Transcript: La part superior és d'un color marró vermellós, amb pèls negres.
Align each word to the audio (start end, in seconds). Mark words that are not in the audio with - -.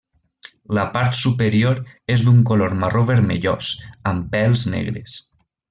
La 0.77 0.85
part 0.95 1.17
superior 1.17 1.81
és 2.15 2.25
d'un 2.29 2.39
color 2.53 2.75
marró 2.85 3.05
vermellós, 3.13 3.71
amb 4.15 4.27
pèls 4.35 4.69
negres. 4.77 5.23